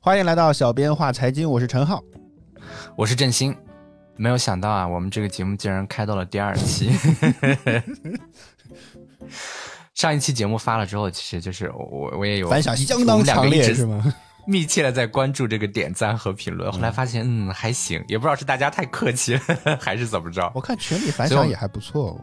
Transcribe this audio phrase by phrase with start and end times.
[0.00, 2.02] 欢迎来到小编话财经，我是陈浩，
[2.96, 3.56] 我是振兴。
[4.14, 6.90] 没有想到啊，我们这个节目竟然开到了第二期。
[9.94, 14.14] 上一期节目发了之后，其实就是我我也有反响相当强烈，是吗？
[14.46, 19.40] 密切的在关注这个点赞和评论，后来发现嗯还行，也不知道是大家太客气了
[19.82, 20.52] 还是怎么着。
[20.54, 22.16] 我看群里反响也还不错。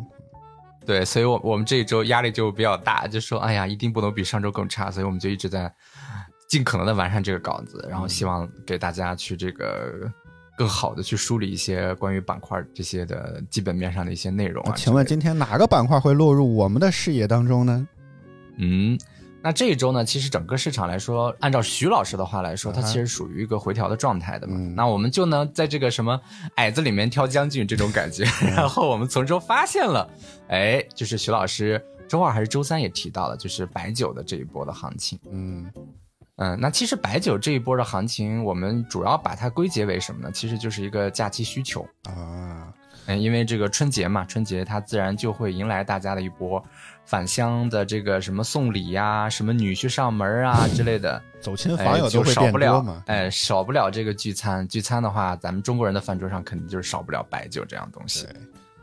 [0.86, 5.74] 对，所以，我我们这一周压力就比较大，就说哎呀，一定不能比上周更差，所以我们就一直在。
[6.50, 10.08] 尽可能的完善这个稿子，然后希望给大家去这个
[10.56, 14.74] 更好的去梳理一些关于板块这些的基本面上的一些内容啊。
[14.76, 17.88] 请问今天哪个板块会落入我们的视野当中呢？
[18.58, 19.00] 嗯，
[19.44, 24.56] 那这一周呢，其实整个市场来说，按照徐老师的话来说，它其实属于一个回调的状态的嘛。
[24.74, 26.18] 那我们就呢，在这个什么
[26.56, 28.24] 矮子里面挑将军这种感觉，
[28.56, 30.10] 然后我们从中发现了，
[30.48, 35.20] 哎，就是徐老师周二还是周三也提到了，就是白酒的这一波的行情。
[35.30, 35.70] 嗯。
[36.38, 40.32] 嗯，那其实白酒这一波的行情，我们主要把它归结为什么呢？
[40.32, 42.73] 其实就是一个假期需求啊。
[43.06, 46.64] 嗯，因为这个春节嘛，春节它自然就会迎来大家的一波
[47.06, 54.68] 返乡的这个什么送礼呀，什么女婿上门啊 之类的，走亲访友都会少不了哎，少不了这个聚餐。
[54.68, 58.26] 聚餐的话，咱们中国人的饭桌上肯定就是少不了白酒这样东西。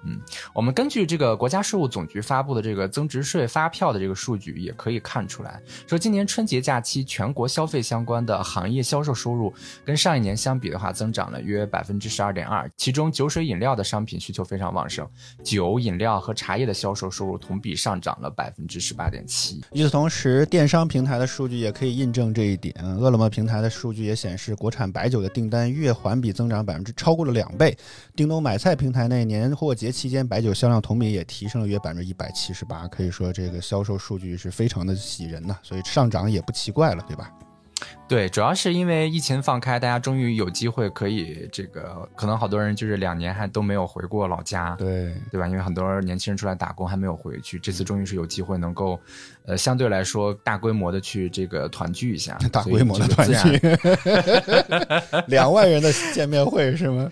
[0.04, 0.20] 嗯，
[0.54, 9.52] 我们根据这个国家税务总局发布的这个增值税发票的这个数据，也可以看出来，说今年春节假期全国消费相关的行业销售收入
[9.84, 12.70] 跟上一年相比的话，增长了约百分之十二点二。
[12.76, 15.08] 其中酒水饮料的商品需求非常旺盛，
[15.44, 19.60] 酒、饮料和茶叶的销售收入同比上涨了百分之十八点七。
[19.72, 22.74] 与此同时，电商平台的数据也可以印证这一点。
[22.98, 27.76] 饿了么平台的数据也显示，国产白酒的订单月环比增长百分之超过了两倍。
[28.16, 37.30] 叮咚买菜平台内年货节期间白酒销量同比也提升了约百分之一百七十八，可以说这个销售数据是非常的喜人呐，所以上涨也不奇怪了，对吧？
[38.06, 45.48] 对，主要是因为疫情放开，大家终于有机会可以这个，可能好多人就是两年还都没有回过老家，对对吧？
[45.48, 49.00] 因为很多年轻人出来打工还没有回去，这次终于是有机会能够，
[49.46, 53.60] 呃，相对来说大规模的去这个团聚一下， 大规模的团聚，
[55.28, 57.10] 两万人的见面会是吗？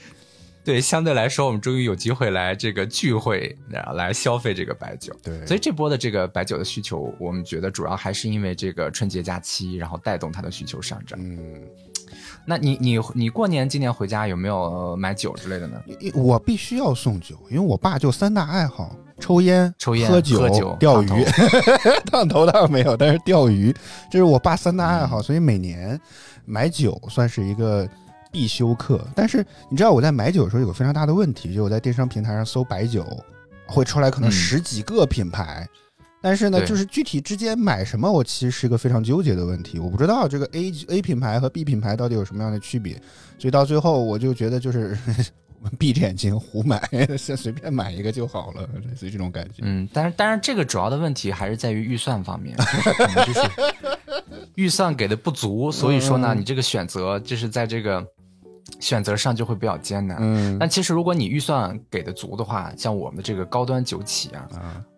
[0.69, 3.57] 对，相对来说，我们终于有机会来这个聚会，
[3.95, 5.17] 来消费这个白酒。
[5.23, 11.19] 对，所以这波的这个白酒的需求，我们觉得主要还是因为这个春节假期，然后带动它的需求上涨。
[11.23, 11.59] 嗯，
[12.45, 15.83] 那你你你过年今年回家有没有买酒之类的呢？
[16.13, 21.09] 我必须要送酒，因为我爸就三大爱好：抽烟、抽烟、喝酒、钓鱼。
[22.13, 23.75] 烫头倒没有，但是钓鱼
[24.11, 25.99] 这是我爸三大爱好，所以每年
[26.45, 27.89] 买酒算是一个。
[28.39, 33.05] 必修课，但是你知道我在买酒的时候有个非常大的问题，就我在电商平台上搜白酒，
[33.67, 35.67] 会出来可能十几个品牌，
[36.23, 42.95] 但是呢，就是具体之间买什么，我其实是一个非常纠结的问题，我不知道这个 A A 品牌和 B 品牌到底有什么样的区别，
[43.41, 44.97] 所以到最后我就觉得就是
[45.77, 46.81] 闭着眼睛胡买，
[47.19, 49.63] 先随便买一个就好了，类似于这种感觉。
[49.63, 52.57] 嗯，但是但是这个主要的问题还是在于预算方面，
[53.27, 53.41] 就是
[54.55, 58.07] 预算给的不足，所以说呢，你这个选择就是在这个。
[58.81, 64.49] 选择上就会比较艰难，嗯，但其实如果你预算给的足的话，像我们的这个高端酒企啊，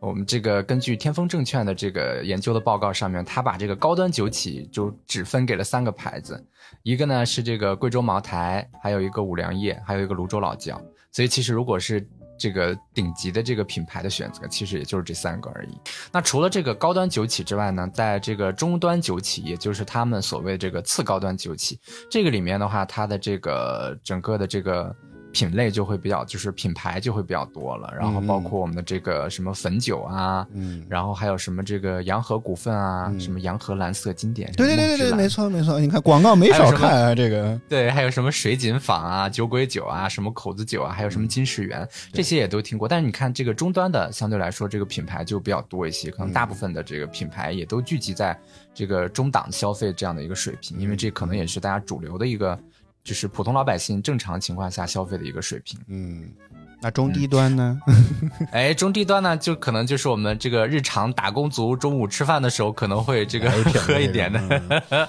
[0.00, 6.44] 我们这个根据天风证券的这个研究的报告上面，他把这个高端酒企就只分给了三个牌子，
[6.82, 10.80] 一个呢是这个贵州茅台，还有一个五粮液，还有一个泸州老窖，
[11.10, 12.06] 所以其实如果是。
[12.40, 15.78] 这个顶级的这个品牌的选择，其实也就是这三个而已。
[16.10, 21.78] 那除了这个高端酒企之外呢，在这个中端酒企，也就是他们所谓这个次高端酒企，
[22.10, 24.96] 这个里面的话，它的这个整个的这个。
[25.32, 37.58] 品类就会比较，就是品牌就会比较多了，然后包括我们的这个什么汾酒啊，嗯，然后还有什么这个洋河股份啊，什么洋河蓝色经典，对对对对对，没错没错，你看广告没少看啊，这个。
[37.68, 42.88] 对，还有什么水井坊啊、酒鬼酒啊、什么口子酒啊，还有什么金世元，这些也都听过。
[42.88, 48.38] 但是你看这个终端的，相对来说这个品牌就比较多一些，可能大部分的这个品牌也都聚集在
[48.74, 52.58] 这个中档消费这样的一个水平，因为这可能也是大家主流的一个。
[53.02, 55.78] 就是普通老百姓正常情况下消费的一个水平。
[55.88, 56.28] 嗯，
[56.80, 57.80] 那中低端呢？
[58.52, 63.50] 哎，中低端呢，就可能就是我们这个日常打工族中午吃饭的时候可能会这个
[63.80, 65.08] 喝一点的。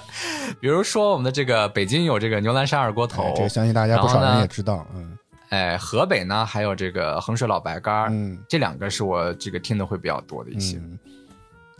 [0.60, 4.86] 比如说我们的这个北京有这个牛栏山二锅头，这个相信大家不少人也知道。
[4.94, 5.16] 嗯，
[5.50, 10.80] 哎，河北呢还有这个衡水老白干，嗯，这两个是我这个听的会比较多的一些。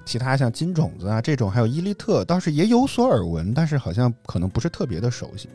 [0.04, 5.48] 其他像金种子啊这种，还有伊利特，倒是也有所耳闻，但是好像可能不是特别的熟悉。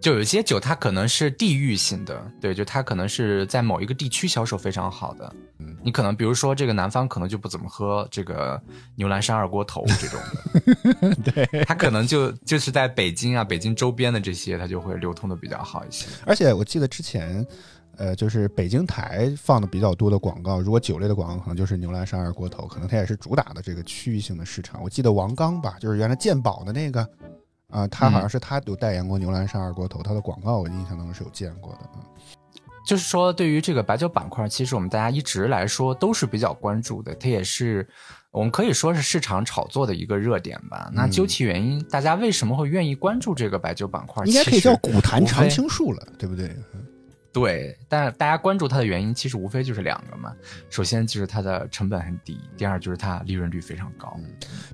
[0.00, 5.32] 就有些酒，它可能是地域性的，对，就它可能是在某一个地区销售非常好的。
[5.58, 8.60] 嗯，你可能比如说这个南方可能就不怎么喝这个
[8.96, 10.20] 牛栏山二锅头这种
[11.22, 16.06] 的， 对，它可能就就是在北京啊、北京周边的这些，它就会流通的比较好一些。
[16.26, 17.46] 而且我记得之前。
[18.00, 24.82] 呃，就是北京台放的比较多的广告，如果酒类的广告，可能就是牛栏山二锅头，可能它也是主打的这个区域性的市场。
[24.82, 27.06] 我记得王刚吧，就是原来鉴宝的那个，
[27.68, 31.80] 啊，他好像是他有代言过牛栏山二锅头，他的广告我印象当中是有见过的。
[31.94, 32.00] 嗯，
[32.86, 37.86] 就是说，对于这个白酒板块，其实我们大家一直来说都是比较关注的，它也是
[38.30, 40.90] 我们可以说是市场炒作的一个热点吧。
[40.94, 44.24] 那究其原因，大家为什么会愿意关注这个白酒板块？
[44.24, 46.56] 应该可以叫古坛常青树了，对不对？
[47.32, 50.34] 对，但大家关注它的原因其实无非就是两个嘛。
[50.68, 54.18] 首先就是它的成本很低，第二就是它利润率非常高。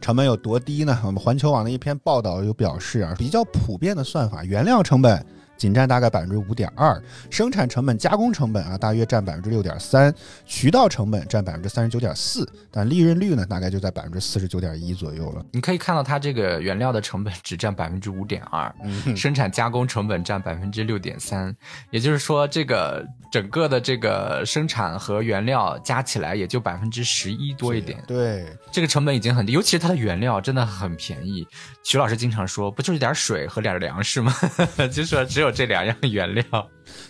[0.01, 0.99] 成本有多低呢？
[1.05, 5.25] 我们环球网的一篇报道有表示啊，比较普遍的算法，原料成本。
[5.57, 7.01] 仅占大概百分之五点二，
[7.31, 10.15] 生产成本、加工成本啊，大约占百分之六点三，
[10.45, 15.45] 渠道成本占百分之三十九点四，但利润率呢，大概就在百分之四十九点一左右了。
[15.53, 18.73] 你可以看到，它这个原料的成本只占百分之五点二，
[19.17, 21.55] 生产加工成本占百分之六点三，
[21.91, 27.99] 也就是说，这个整个的这个生产和原料加起来也就百分之十一多一点。
[28.07, 31.47] 对，这个成本已经很低，尤其是它的原料真的很便宜。
[31.83, 34.35] 徐老师经常说，不就是点水和点粮食吗？
[34.93, 35.46] 就说只有。
[35.51, 36.45] 这两样原料，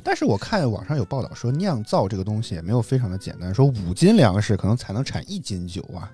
[0.03, 6.11] 但是我看网上有报道说，酿造这个东西也没有非常的简单，说五斤粮食可能才能产一斤酒啊。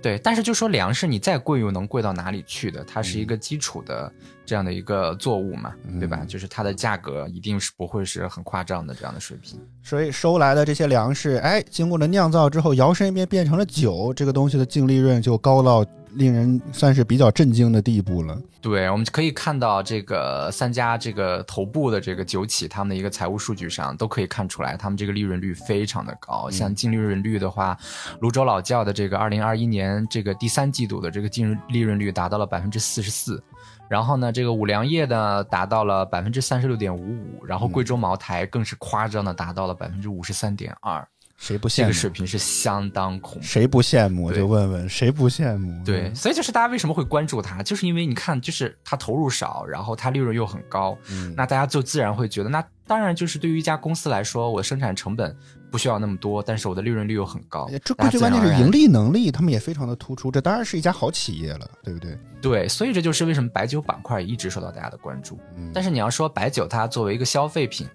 [0.00, 2.84] 对，但是就说粮食你再贵又能贵到哪里去的？
[2.84, 4.12] 它是一个基础的
[4.46, 6.24] 这样的一个作物嘛，对吧？
[6.26, 9.60] 就是它的价格一定是不会是很夸张的这样的水平。
[9.82, 15.84] 所以收来的这些粮食，哎，经过了酿造之后，摇身一变变成了酒，这个东西的净利润就高到。
[16.18, 18.36] 令人算是比较震惊的地步了。
[18.60, 26.50] 对，我们可以看到这个三家这个头部的这个酒企，他们的一个财务数据上都可以看出来，他们这个利润率非常的高。
[26.50, 27.78] 像净利润率的话，
[28.20, 33.40] 泸州老窖的这个二零二一年这个第三季度的这个净利润率达到了百分之四十四，
[33.88, 41.06] 然后呢，这个五粮液呢达到了百分之三十六点五五，然后贵州茅台更是夸张的达到了百分之五十三点二。
[41.38, 41.84] 谁不羡慕？
[41.84, 43.42] 这个水平是相当恐怖。
[43.42, 44.30] 谁不羡慕？
[44.32, 45.82] 就问问谁不羡慕？
[45.84, 55.34] 对，所以就是大家为什么会关注它，就是因为你看，就是它投入少，然后它利润又很高，嗯，那大家就自然会觉得，那当然就是对于一家公司来说，我生产成本
[55.70, 57.68] 不需要那么多，但是我的利润率又很高。
[57.70, 57.78] 这
[58.10, 62.18] 最关键是盈利能力，他们也非常的突出，这当然是一家好企业了，对不对？
[62.42, 65.38] 对，所以这就是为什么白酒板块一直受到大家的关注。
[65.72, 67.86] 但是你要说白酒它作为一个消费品。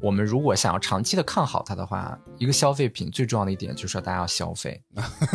[0.00, 4.82] 我们如果想要长期的看好它的话，一个消费品最重要的一点就是说大家要消费。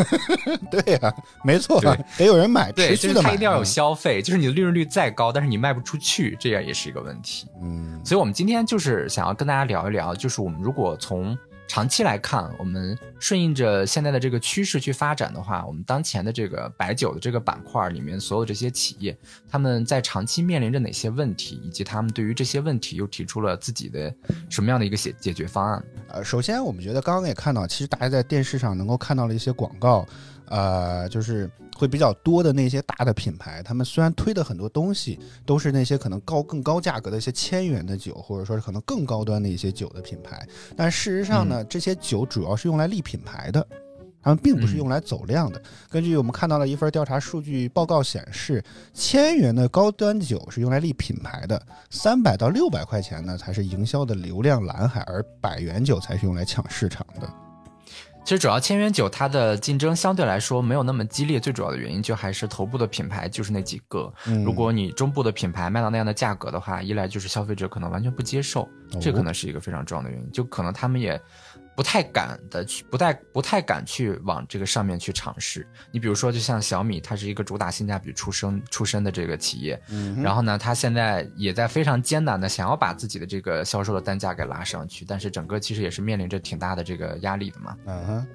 [0.71, 1.13] 对呀，
[1.43, 1.79] 没错，
[2.17, 4.21] 得有人买，对，就是它一定要有消费。
[4.21, 7.47] 就是你的利润率再高，但是你卖不出去，这样也是一个问题。
[7.61, 19.17] 嗯，所以我们今天就是想要跟大家聊一聊，就是我们如果从长期来看，我们顺应着现在的这个趋势去发展的话，我们当前的这个白酒的这个板块里面，所有这些企业，
[19.49, 24.13] 他们在长期面临着哪些问题，以及他们对于这些问题又提出了自己的
[24.49, 25.83] 什么样的一个解解决方案？
[26.09, 30.05] 呃，首先我们觉得刚刚也看到，其实大家在电视上能够看到了一些广告。
[30.47, 43.65] 呃，就是会比较多的那些大的品牌，他们虽然推的很多东西都是那些可能高更高价格的一些千元的酒，或者说是可能更高端的一些酒的品牌，但事实上呢，这些酒主要是用来立品牌的，
[44.21, 45.61] 他们并不是用来走量的。
[45.89, 48.63] 根据我们看到的一份调查数据报告显示，
[48.93, 57.44] 千元的高端酒是用来立品牌的，三百到六百块钱呢才是营销的流量蓝海，而百元酒才是用来抢市场的。
[58.25, 64.11] 其实主要千元酒它的竞争相对来说没有那么激烈，最主要的原因就还是头部的品牌就是那几个。
[64.43, 68.67] 如果你中部的品牌卖到那样的价格的话，一来就是消费者可能完全不接受，
[68.99, 71.21] 这可能是一个非常重要的原因，就可能他们也。
[71.75, 75.67] 不太敢的去，不太不太敢去往这个上面去尝试。
[75.91, 87.77] 你比如说，就像小米，它是一个主打性价比出身出身的这个企业，嗯然后呢，它现在也在非常艰难的想要把自己的这个销售的单价给拉上去，但是整个其实也是面临着挺大的这个压力的嘛。
[87.85, 88.27] 嗯哼，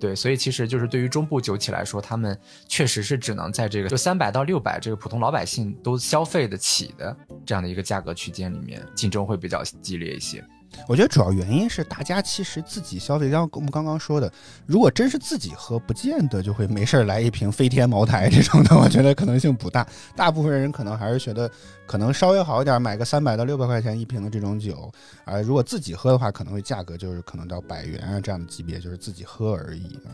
[0.00, 7.16] 对，所以其实就是对于中部酒企来说，他们确实是只能在这个就三百到六百这个普通老百姓都消费得起的
[7.46, 10.44] 这样的一个价格区间里面，竞争会比较激烈一些。
[10.86, 14.32] 我觉得主要原因是大家其实自己消费，像我们刚刚说的，
[14.66, 19.86] 如果真是自己喝，不见得就会没事儿来一瓶飞天茅台这种的，我觉得可能性不大。
[20.16, 21.50] 大部分人可能还是觉得
[21.86, 24.90] 可能稍微好一点，买个三百到六百块钱一瓶的这种酒，
[25.24, 30.10] 啊，如果自己喝的话，可能会价格就是可能到百元啊这样的级别，就是自己喝而已啊。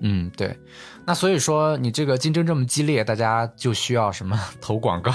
[0.00, 0.58] 嗯，对。
[1.04, 5.10] 那所以说，你这个竞争这么激烈，大家就需要什么投广告？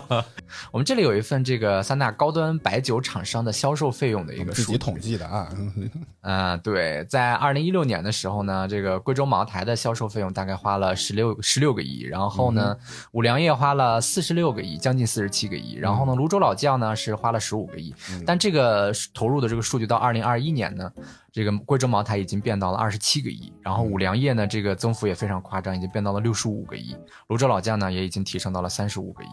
[0.72, 5.46] 我们这里有一份这个三大高端白酒厂商的销售费用的一个数据统计的啊。
[6.22, 12.74] 嗯，对，在二零一六年的时候呢，这个贵州茅台的销售费用大概花了十六十六个亿，然后呢，
[13.12, 17.94] 五粮液花了四十六个亿，将近四十七个亿，然后呢，泸州老窖呢是花了十五个亿。
[18.24, 20.90] 但这个投入的这个数据到二零二一年呢？
[21.30, 26.96] 这个贵州茅台已经变到了二十七个亿，然后五粮液呢，这个增幅也非常夸张，已经变到了六十五个亿。
[27.28, 29.28] 泸州老窖呢，也已经提升到了三十五个亿。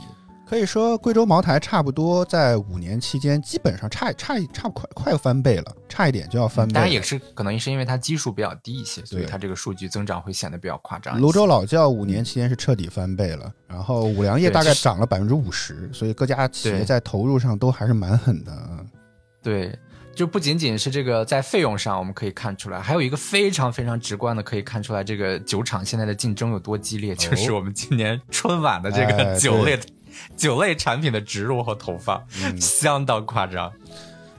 [0.48, 6.74] 可以说，贵州茅台差不多在五年期间，基本上差差差快快翻倍了，差一点就要翻倍。
[6.74, 11.20] 当然也是可能也是因为它基数比较低一些，所以它这个数据增长会显得比较夸张。
[11.20, 18.86] 泸州老窖五年期间是彻底翻倍了，然后五粮液大概涨了百分之五十，所以各家企业在投入上都还是蛮狠的。
[19.42, 19.76] 对。
[20.16, 29.78] 就不仅仅是这个在费用上我们可以看出来，还有一个非常非常直观的可以看出来，这个酒厂现在的竞争有多激烈，就是我们今年春晚的这个酒类
[30.38, 32.24] 酒类产品的植入和投放，
[32.60, 33.72] 相当夸张。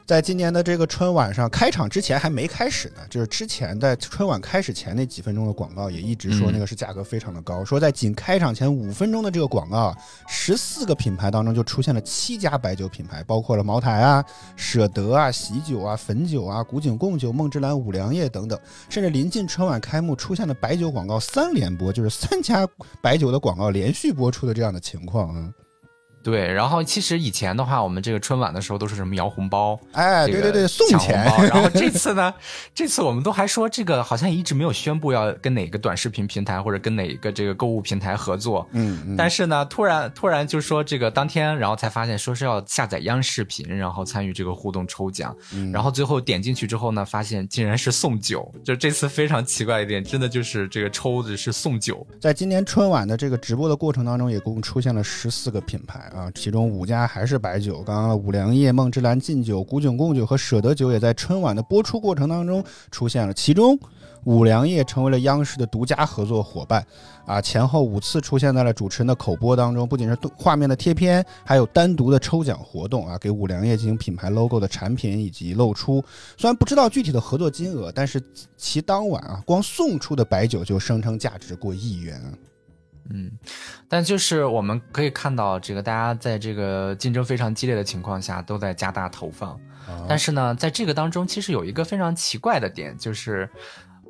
[0.07, 9.93] 在今年的这个春晚上开场之前还没开始呢，就是之前在春晚开始前那几分钟的广告也一直说那个是价格非常的高，说在仅开场前五分钟的这个广告，
[10.29, 18.57] 十四个品牌当中就出现了七家白酒品牌，包括了茅台啊、舍得啊、喜酒啊、汾酒啊、古井贡酒、梦之蓝、五粮液等等，
[18.89, 22.65] 甚至临近春晚开幕出现了白酒广告三连播，就是三家
[23.03, 25.53] 白酒的广告连续播出的这样的情况啊。
[26.27, 31.25] 对，然后其实以前的话，我们这个春晚的时候都是什么摇红包，哎，对对对，送钱。
[31.25, 32.35] 然后这 次呢，
[32.75, 45.33] 这次我们都还说这个好像一直没有宣布要跟哪个短视频平台或者跟哪个这个购物平台合作，嗯，但是呢，突然突然就说这个当天，然后才发现说是要下载央视频，然后参与这个互动抽奖，
[45.73, 52.05] 然后最后点进去之后呢，发现竟然是送酒，就这次非常奇怪一点，真的就是这个抽的是送酒。
[52.21, 56.11] 在今年春晚的这个直播的过程当中，也共出现了十四个品牌。
[56.17, 63.35] 啊，其中五家还是白酒，刚刚的五粮液、梦之蓝、劲酒、古井贡酒和舍得酒也在春晚的播出过程当中出现了。
[63.35, 63.79] 其中，
[64.25, 66.83] 五粮液成为了央视的独家合作伙伴，
[67.27, 76.03] 啊，前后五次出现在了主持人的口播当中，不仅是画面的贴片，还有单独的抽奖活动啊，给五粮液进行品牌 logo 的产品以及露出。
[76.39, 78.19] 虽然不知道具体的合作金额，但是
[78.57, 82.19] 其当晚啊，光送出的白酒就声称价值过亿元。
[83.11, 83.31] 嗯，
[83.89, 89.59] 但就是我们可以看到，这个大家在这个竞争非常激烈的情况下，都在加大投放。
[90.09, 93.49] 但是呢，在这个当中，其实有一个非常奇怪的点，就是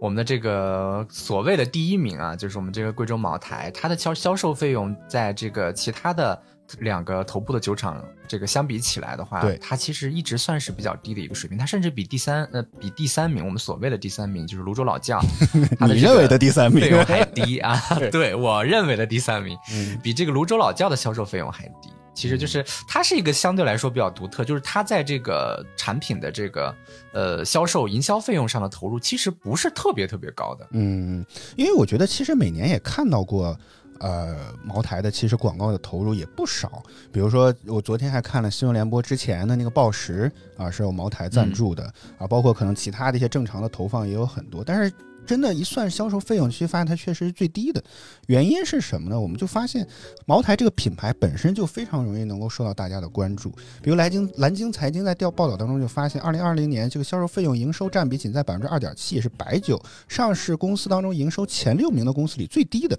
[0.01, 6.43] 我们的这个所谓的第一名啊，就是我们这个贵州茅台，它的销销售费用在这个其他的。
[6.81, 11.57] 两个头部的酒厂，这个相比起来的话，对它其实一直算是比较低的一个水平。
[11.57, 15.21] 它甚至比第三，呃，比第三名，我们所谓的第三名，就是泸州老窖，
[15.87, 17.81] 你认为的第三名费用还低啊？
[18.11, 19.57] 对我认为的第三名，
[20.03, 21.91] 比这个泸州老窖的销售费用还低。
[22.15, 26.75] 其实就是它是一个相对来说比较独特，就是它在这个产品的这个
[27.13, 30.67] 呃销售营销费用上的投入，其实不是特别特别高的。
[30.71, 31.25] 嗯，
[31.57, 33.57] 因为我觉得其实每年也看到过。
[34.01, 41.85] 呃，茅台的其实广告的投入也不少，比如说我昨天还看了新闻联播之前的那个报时啊，是有茅台赞助的
[42.19, 44.93] 啊，包括可能其他的一些正常的投放也有很多，但是。
[45.27, 47.83] 真的，一算销售费用，其实发现它确实是最低的。
[48.27, 49.21] 原因是什么呢？
[49.21, 49.87] 我们就发现，
[50.25, 53.51] 茅台这个品牌本身就非常容易能够受到大家的关注。
[53.83, 62.97] 比如，蓝鲸蓝鲸财经在调报道当中就发现，二零二零年这个销售费用营收占比仅在百分之二点七，也是白酒上市公司当中营收前六名的公司里最低的。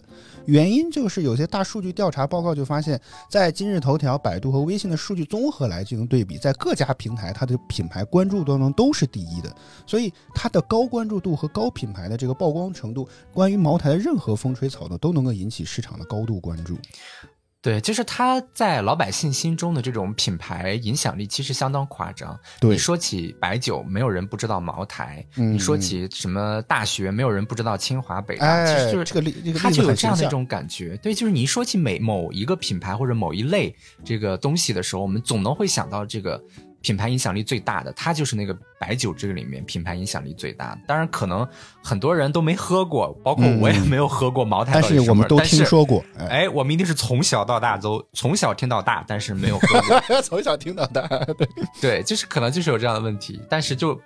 [0.48, 9.50] 原因就是有些大数据调查报告就发现，在今日头条、百度和微信的数据综合来进行对比，在各家平台它的品牌关注度当中都是第一的。
[9.86, 12.17] 所以，它的高关注度和高品牌的。
[12.18, 16.78] 这个曝光程度，关于茅台的任何风吹草动都能够引起市场的高度关注。
[17.60, 22.40] 对，就是它在老百姓心中的这种品牌影响力其实相当夸张。
[22.62, 28.66] 你说起白酒，没有人不知道茅台；你说起什么大学，没有人不知道清华北大。
[28.66, 29.20] 其实就是这
[29.52, 30.96] 个，它就有这样的一种感觉。
[30.98, 36.42] 对，就是你一说起每某一个品牌或者某一类这个东西的时候，我们总能会想到这个。
[36.82, 40.78] 品牌影响力最大的，它就是那个白酒这个里面品牌影响力最大。
[40.88, 41.48] 当然，可能
[41.84, 44.74] 很多人都没喝过，包括我也没有喝过茅台。
[44.74, 46.04] 但是我们都听说过。
[46.30, 50.00] 哎，我们一定是从小到大都从小听到大，但是没有喝过。
[50.22, 51.48] 从小听到大，对
[51.82, 53.42] 对，就是可能就是有这样的问题。
[53.50, 54.00] 但是就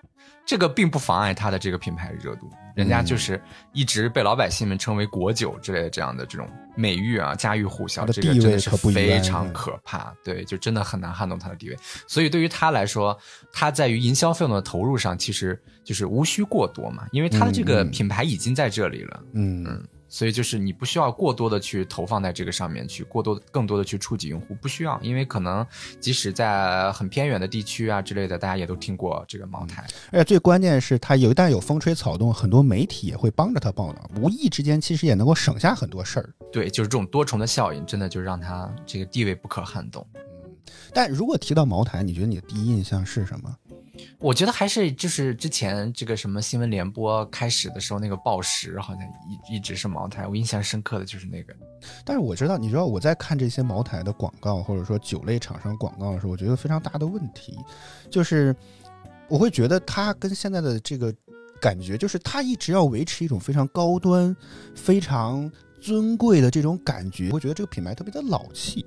[0.46, 3.42] 这个并不妨碍它的这个品牌热度，人家就是
[3.74, 10.14] 一直被老百姓们称为国酒之类的这样的这种美誉啊，家喻户晓，这个真的是非常可怕。
[10.24, 11.78] 对，就真的很难撼动它的地位。
[12.08, 13.18] 所以对于他来说，
[13.54, 19.24] 他在于营销费用的投入上，其实就是无需过多嘛，因为他的这个品牌已经在这里了。
[19.34, 19.88] 嗯嗯。
[20.14, 25.66] 所以就是你不需要过多的去投放在这个上面去，过多更多的去触及用户，不需要，因为可能
[26.02, 29.88] 即使在很偏远的地区啊之类的，大家也都听过这个茅台。
[30.12, 36.30] 而且最关键是，它有一旦有风吹草动，很多媒体也会帮着它报道，无意之间其实也能够省下很多事儿。
[36.52, 40.06] 对，就是这种多重的效应，真的就让它这个地位不可撼动。
[40.16, 40.22] 嗯，
[40.94, 43.56] 但如果提到茅台，你觉得你的第一印象是什么？
[44.20, 49.04] 我觉得还是就是之前这个什么新闻联播开始的时候，那个报时好像
[49.50, 51.54] 一一直是茅台，我印象深刻的就是那个。
[52.06, 57.58] 但是我知道，你知道我在看这些茅台的广告，或者说酒类厂商广告的时候，我觉得非常大的问题，
[58.10, 58.56] 就是
[59.28, 61.14] 我会觉得它跟现在的这个
[61.60, 64.36] 感觉，就是它一直要维持一种非常高端、
[64.76, 68.86] 非常尊贵的这种感觉，我觉得这个品牌特别的老气。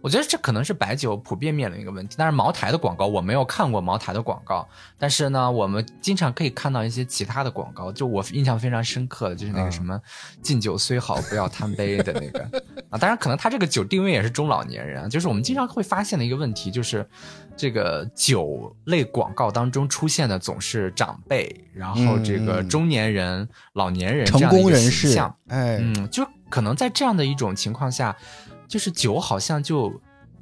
[0.00, 4.66] 我觉得这可能是白酒普遍面临一个问题，但是茅台的广告我没有看过茅台的广告，
[4.98, 10.00] 但是呢，我们经常可以看到一些其他的广告，就我印象非常深刻的就是那个什么
[10.42, 12.40] “敬酒虽好，不要贪杯”的那个。
[12.90, 17.06] 啊，当然可能他这个酒定位也是中老年人，就是我们经常会发现的一个问题，就是
[17.56, 28.16] 这个酒类广告当中出现的总是长辈，然后这个中年人、老年人成功人士，哎，嗯，就可能在这样的一种情况下。
[28.68, 29.92] 就是酒好像就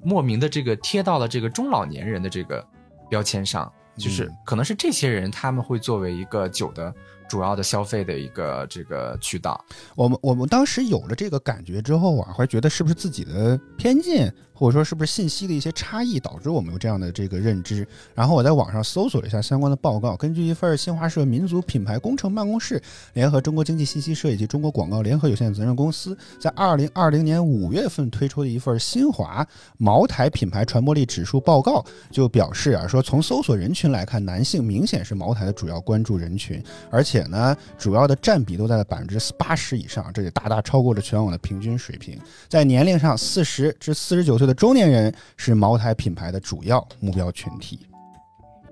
[0.03, 2.67] 莫名的这个贴到了这个中老年人的这个
[3.09, 6.95] 标签上，就是可能是这些人他们会作为一个酒的
[7.29, 9.63] 主要的消费的一个这个渠道。
[9.95, 14.33] 我们我们当时有了这个感觉之后啊，会觉得是不是自己的偏见？
[14.57, 17.85] 或者说是不是信息的一些差异导致我们有这样的这个认知？
[18.15, 22.81] 然后我在网上搜索了一下相关的报告，根据一份新华社民族品牌工程办公室
[23.15, 29.45] 联合中国经济信息社以及中国广告联合有限责任公司在二零二零年五月份推出的一份新华
[29.77, 36.63] 茅台品牌传播力指数报告，就表示啊，说从搜索人群来看，男性明显是茅台的主要关注人群，
[36.93, 42.17] 而且呢，主要的占比都在了百分之八十以上，这也大大超过了全网的平均水平。
[42.49, 44.45] 在年龄上，四十至四十九岁。
[44.45, 47.81] 的中年人是茅台品牌的主要目标群体。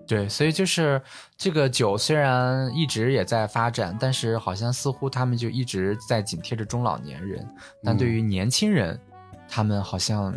[0.06, 1.00] 对，所以就是
[1.34, 7.42] 这个酒虽然一直也在发展，但是好像似乎他们就一直在紧贴着中老年人。
[7.82, 9.00] 但对于年轻人，
[9.48, 10.34] 他们好像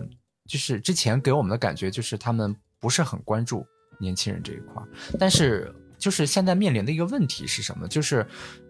[0.48, 3.66] 就是之前给我们的感觉就是他们不是很关注
[4.00, 4.82] 年轻人这一块。
[5.20, 5.70] 但是
[6.06, 7.88] 就是现在面临的一个问题是什么？
[7.88, 8.24] 就是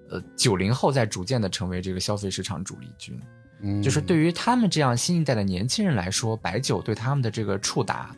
[0.10, 3.19] 呃，九零后在逐渐的成为这个消费市场主力军。
[3.60, 8.15] 嗯就是对于他们这样新一代的年轻人来说，白酒对他们的这个触达，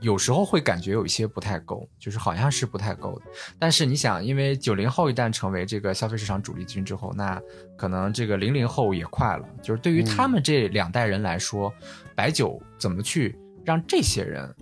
[0.00, 3.26] 有时候会感觉有一些不太够，就是好像是不太够的。
[3.60, 7.40] 但是你想，因为九零后一旦成为这个消费市场主力军之后，那
[7.78, 9.48] 可能这个零零后也快了。
[9.62, 11.72] 就是对于他们这两代人来说，
[12.16, 14.52] 白酒怎么去让这些人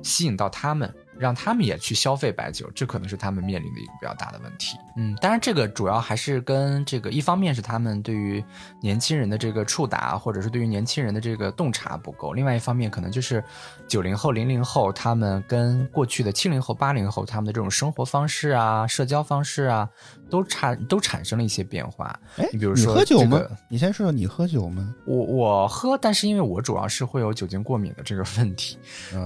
[0.00, 0.94] 吸引到他们？
[1.20, 4.78] 让他们也去消费白酒，这可能是他们面临的一个比较大的问题。
[4.96, 8.42] 嗯，当然这个主要还是跟这个一方面是他们对于
[8.80, 13.44] 年轻人的这个触达，或者是对于年轻人的这个洞察不够；另外一方面可能就是
[13.86, 19.88] 九零后、零零后他们跟过去的七零后、八零后他们的这种生活方式啊、社交方式啊，
[20.30, 22.18] 都产都产生了一些变化。
[22.38, 23.38] 哎，你比如说喝酒吗？
[23.68, 24.92] 你先说说你喝酒吗？
[25.04, 28.78] 我我喝，但是因为我主要是会有酒精过敏的这个问题，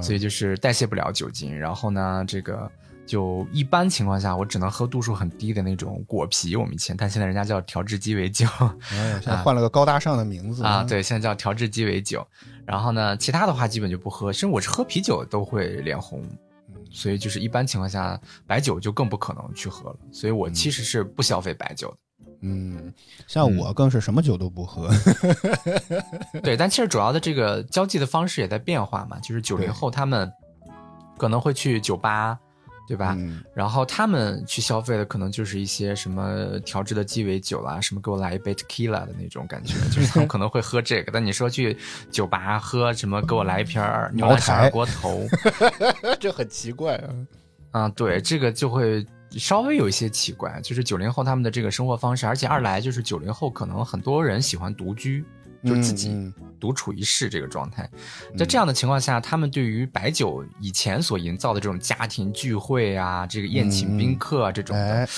[0.03, 1.95] 所以就是代谢不了酒精，然后。
[1.95, 2.69] 呢，这个
[3.07, 6.57] 就一般情况下，我只能喝度数很低的那种果啤。
[6.57, 8.47] 我们以前，但现在人家叫调制鸡尾酒，
[8.91, 10.83] 现在换了个高大上的名字啊。
[10.83, 12.27] 对，现在叫调制鸡尾酒。
[12.67, 16.21] 然后呢，其他的话基本就不喝，甚至我是喝啤酒都会脸红。
[16.95, 19.97] 所以就是一般情况下，白酒就更不可能去喝了。
[20.11, 21.97] 所以我其实是不消费白酒的。
[22.41, 22.91] 嗯，
[23.27, 24.89] 像我更是什么酒都不喝。
[26.43, 30.33] 对，但其实主要的这个交际的方式也在变化嘛，就是九零后他们。
[31.17, 32.37] 可能会去酒吧，
[32.87, 33.17] 对吧？
[33.55, 41.11] 然后他们去消费的可能就是一些什么调制的鸡尾酒啦，什么给我来一杯 tequila 的那种感觉，就是他们可能会喝这个。
[41.11, 41.77] 但你说去
[42.11, 45.27] 酒吧喝什么，给我来一瓶牛奶二锅头，
[46.21, 47.09] 这很奇怪啊！
[47.71, 55.25] 啊，对，这个就会稍微有一些奇怪，就是九零后他们的这个生活方式，而且二来就是九零后可能很多人喜欢独居。
[55.65, 57.89] 就自己独处一室这个状态，
[58.37, 65.09] 在这样的情况下，他们对于白酒以前所营造的这种家庭聚会啊，这个宴请宾客啊这种的，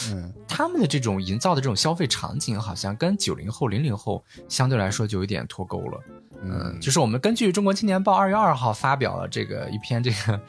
[0.46, 6.00] 他们的这种营造的这种消费场景，好像跟九零后、零零后相对来说就有点脱钩了。
[6.42, 10.40] 嗯，就是我们根据《中国青年报》二月二号发表了这个一篇这个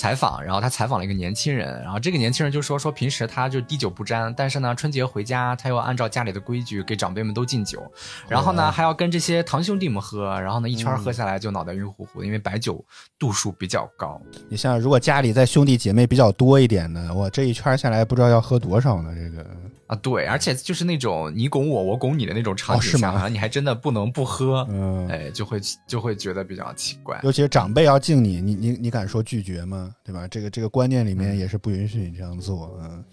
[0.00, 7.82] 采访，然后他采访了一个年轻人，然后这个年轻人就说说平时他就滴酒不沾，但是呢春节回家他又按照家里的规矩给长辈们都敬酒，
[8.26, 12.82] 然后呢还要跟这些堂兄弟们喝，然后呢一圈喝下来就脑袋晕乎乎，因为白酒
[13.18, 14.18] 度数比较高。
[14.48, 19.14] 你像如果家里在兄弟姐妹比较多一点的，我这一圈下来不知道要喝多少呢？
[19.14, 19.46] 这个。
[19.86, 27.18] 啊，对，而且就是那种你拱我，我拱你的那种场景下，你还真的不能不喝，嗯，哎，就会就会觉得比较奇怪。
[27.24, 29.89] 尤其是长辈要敬你，你你你敢说拒绝吗？
[30.04, 30.26] 对吧？
[30.28, 33.04] 这个这个观念里面也是不允许你这样做，嗯。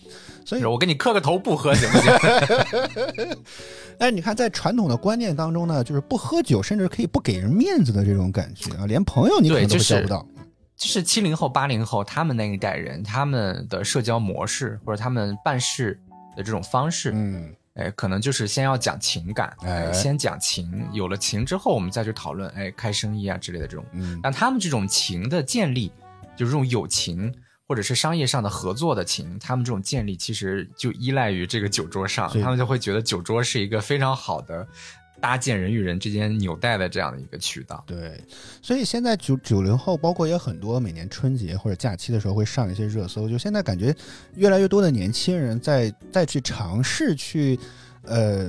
[0.46, 3.38] 所以，我给你磕个头，不喝行不行？
[4.00, 10.26] 哎，你看，在传统的观念当中呢，就是不喝酒，甚至可以不给人面子的这种感觉啊，连朋友你可能都交不到。
[10.76, 16.00] 就是七零后、八零后他们那一代人，他们的社交模式或者他们办事。
[16.36, 25.92] 的这种方式，嗯，哎，可能就是先要讲情感，哎，先讲情，有了情之后，我们再去讨论，哎，开生意啊之类的这种，嗯，但他们这种情的建立，
[26.38, 27.34] 就是这种友情
[27.68, 34.66] 或者是商业上的合作的情，他们这种建立其实就依赖于这个酒桌上，他们就会觉得酒桌是一个非常好的。
[35.20, 38.24] 搭建人与人之间纽带的这样的一个渠道，对，
[38.62, 43.28] 所以现在九九零后，包括也很多，每年春节或者假期的时候会上一些热搜。
[43.28, 43.92] 就现在感觉
[44.36, 47.60] 越来越多的年轻人在再去尝试去
[48.04, 48.48] 呃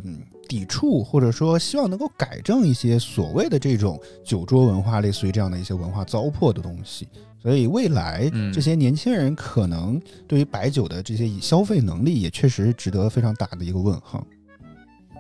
[0.49, 7.07] 抵触，或者说希望能够改正一些所谓的这种酒桌文化，类似于这样的一些文化糟粕的东西。
[7.41, 14.27] 所以未来这些年轻人可能对于白酒的这些消费能力，也确实值得非常大的一个问号。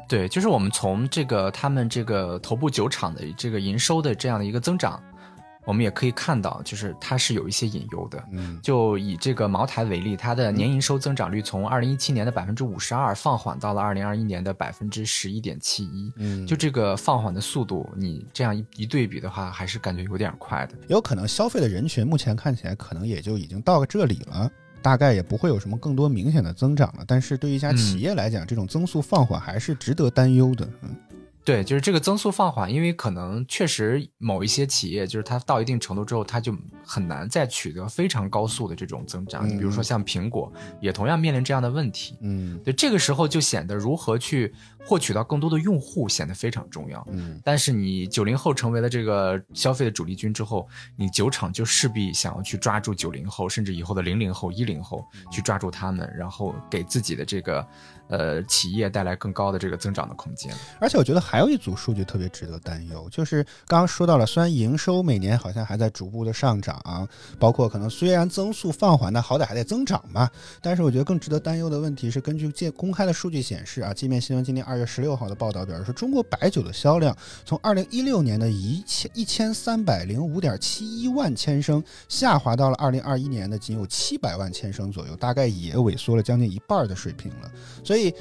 [0.08, 5.00] 对，就是我们从这个他们这个头部酒厂的这个营收的这样的一个增长，
[5.68, 8.24] 我们也可以看到，就是它是有一些隐忧的。
[8.32, 16.10] 嗯，就以这个茅台为例，它的年营收增长率从二零一七年的百分之五十二放缓到了二零二一年的百分之十一点七一。
[16.16, 20.74] 嗯，就这个放缓的速度，你这样一一对比的话，还是感觉有点快的。
[20.86, 24.50] 有可能消费的人群目前看起来可能也就已经到了这里了。
[24.80, 30.66] 大概也不会有什么更多明显的增长了，但是对于一家企业来讲，这种增速放缓还是值得担忧的。
[30.82, 30.96] 嗯。
[31.48, 39.48] 对，就是这个增速放缓，因为可能确实某一些企业，就是它到一定程度之后，它就很难再取得非常高速的这种增长。
[39.48, 42.18] 你比如说像苹果，也同样面临这样的问题。
[42.20, 47.02] 嗯，对，这个时候就显得如何去获取到更多的用户显得非常重要。
[47.10, 57.66] 嗯，但是你九零后成为了这个消费的主力军之后，你酒厂就势必想要去抓住九零后，甚至以后的零零后、一零后，去抓住他们，然后给自己的这个。
[58.10, 70.28] 呃，企业带来更高的这个增长的空间，而且我觉得还还有一组数据特别值得担忧，就是刚刚说到了，虽然营收每年好像还在逐步的上涨，包括可能虽然增速放缓，但好歹还在增长嘛。
[70.60, 87.52] 但是我觉得更值得担忧的问题是，根据建公开的数据显示啊，界面新闻今年二月十六号的报道表示说，中国白酒的销量从二零一六年的一千一千三百零五点七一万千升，下滑到了二零二一年的仅有七百万千升左右，大概也萎缩了将近一半的水平了。
[87.84, 88.12] 所以。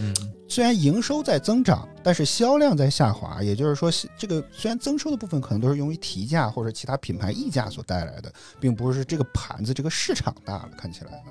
[0.48, 3.42] 虽然营收在增长，但是销量在下滑。
[3.44, 10.70] 也就是说，这个虽然增收的部分可能都是用于提价或者其他品牌溢价所带来的，并不是这个盘子这个市场大了。
[10.78, 11.24] 看起来，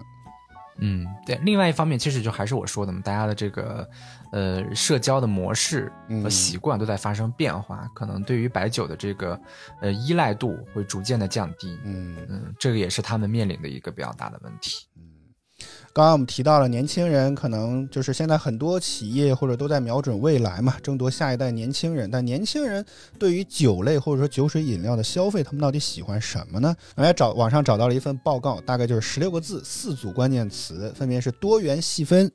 [0.78, 1.40] 嗯，对。
[1.42, 3.88] 另外一方面，其实就还是我说的嘛，大家的这个
[4.32, 5.90] 呃社交的模式
[6.22, 9.40] 和习惯都在发生变化，可能对于白酒的这个
[9.80, 11.78] 呃依赖度会逐渐的降低。
[11.84, 14.86] 嗯嗯，这个也是他们面临的一个比较大的问题。
[15.96, 22.10] 刚刚我们提到了年轻人，可能就是现在很多企业或者都在瞄准未来嘛，争夺下一代年轻人。
[22.10, 22.84] 但年轻人
[23.18, 26.76] 对于酒类或者说酒水饮料的消费，他们到底喜欢什么呢？
[26.96, 32.30] 我来找网上找到了一份报告，大概就是十六个字，四组关键词，分别是多元细分、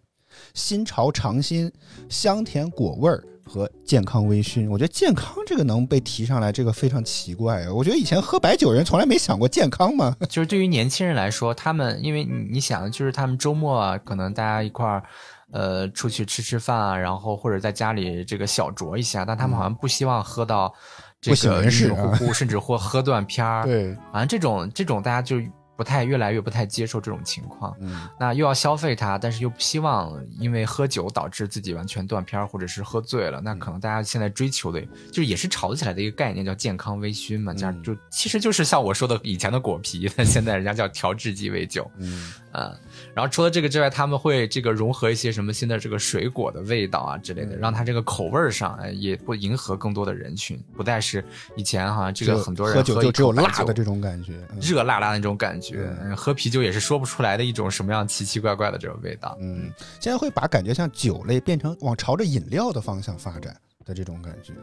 [0.55, 1.71] 新潮尝新、
[2.09, 3.23] 香甜果味儿。
[3.51, 7.69] 和健康微醺，我觉得健康这个能被提上来，这个非常奇怪。
[7.69, 10.15] 我觉得以前喝白酒人从来没想过健康嘛。
[10.29, 15.03] 就是对于年轻人来说，他们因为你想，就是他们周末啊，可能大家一块儿，
[15.51, 20.73] 呃，出去吃吃饭啊，然后或者在家里这个小酌一下，但他们好像不希望喝到
[21.19, 23.65] 这个晕晕乎乎，甚至或喝断片儿。
[23.67, 25.35] 对，好像这种这种大家就。
[25.81, 34.79] 不太越来越不太接受这种情况，嗯，那又要消费它，但是又不希望因为喝酒导致自己完全断片儿或者是喝醉了，那可能大家现在追求的
[35.11, 42.31] 就也是炒起来的一个概念，叫健康微醺嘛，这样就其实就是像我说的以前的果啤，但 现在人家叫调制鸡尾酒，嗯。
[42.51, 42.71] 啊。
[43.13, 51.23] 然后除了这个之外，他们会这个融合一些什么新的这个水果的味道啊之类的，让它这个口味上也不迎合更多的人群，不再是
[51.55, 59.37] 以前哈这个很多人喝酒就只有辣的这种感觉，热辣辣的那种感觉，喝啤酒也是说不出来的一种什么样奇奇怪怪的这种味道。
[59.41, 64.53] 嗯，现在会把感觉像酒类变成往朝着饮料的方向发展的这种感觉。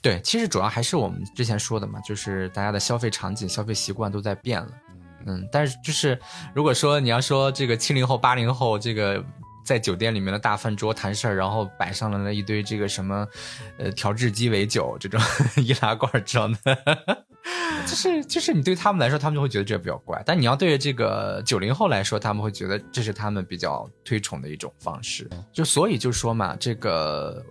[0.00, 4.68] 对，其实主要还是我们之前说的嘛，就是大家的消费场景、消费习惯都在变了。
[5.26, 6.18] 嗯，但是就是
[6.54, 9.24] 如果说你要说这个七零后、八零后这个。
[9.64, 13.28] 在酒店里面的大饭桌谈事儿，然后摆上了那一堆这个什么，
[13.76, 15.20] 呃，调制鸡尾酒这种
[15.62, 17.24] 易拉罐装的，
[17.86, 20.22] 就是就是你对他们来说，他们就会觉得这比较怪。
[20.24, 25.28] 但你要对这个九零后来说，他们会觉得这是他们比较推崇的一种方式。
[25.52, 27.44] 就所以就说嘛，这个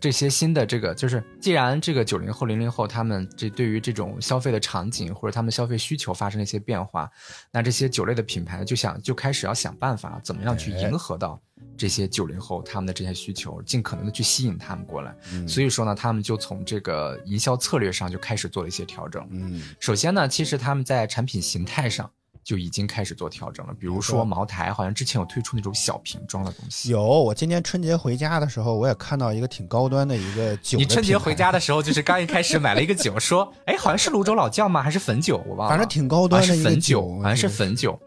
[0.00, 7.10] 这些新的这个，就是既然这个九零后、零零后他们这对于这种消费的场景或者他们消费需求发生了一些变化，
[7.52, 11.40] 那这些酒类的品牌就想就开始要想办法怎么样去迎合到。
[11.76, 15.16] 这些九零后他们的这些需求，尽可能的去吸引他们过来。
[15.48, 19.26] 所以说呢，他们就从这个营销策略上就开始做了一些调整。
[19.30, 22.10] 嗯，首先呢，其实他们在产品形态上
[22.44, 23.72] 就已经开始做调整了。
[23.72, 26.90] 比如说茅台，好像之前有推出那种小瓶装的东西。
[26.90, 30.76] 有，我今年春节回家的时候，我也看到一个挺高端的一个酒。
[30.76, 34.82] 你春节回家的时候，就是刚一开始买了一个酒，说，哎，好像是泸州老窖吗？
[34.82, 35.42] 还是汾酒？
[35.46, 35.70] 我忘了。
[35.70, 37.98] 反正挺高端的一个酒，好像是汾酒。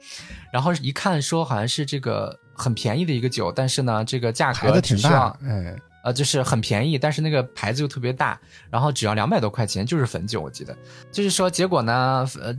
[0.52, 2.40] 然后一看说，好像是这个。
[2.54, 8.40] 很便宜的一个酒，但是呢，这个价格挺大，哎，呃，就是很便宜，但是那个牌子又特别大，
[8.70, 10.76] 然后只要两百多块钱，就是汾酒，我记得，
[11.12, 12.54] 就是说，结果呢，呃，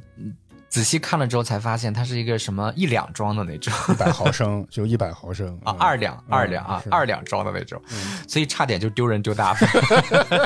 [0.69, 7.81] 仔细看了之后才发现，它是一个什么一两装的那种，一百毫升 就一百毫升啊，二两二两啊，二两装的那种，
[8.27, 9.67] 所以差点就丢人丢大发，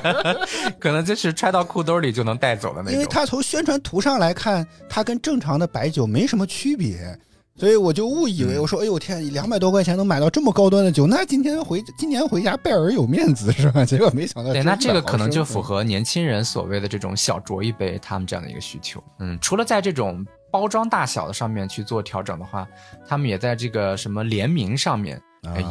[0.78, 2.92] 可能就是揣到裤兜里就能带走的那种。
[2.92, 7.18] 因为它从宣传图上来看，它跟正常的白酒没什么区别。
[7.58, 13.84] 所以我就误以为我说，哎呦天，两百多块钱能买到这么高端的酒，那今天回今年回家拜尔有面子是吧？
[13.84, 19.02] 结果没想到，对，那这个可能就符合年轻人所谓的这种小酌一杯，他们这样的一个需求。
[19.18, 22.66] 嗯，除了在这种包装大小的上面去做调整的话，
[23.06, 25.20] 他们也在这个什么联名上面。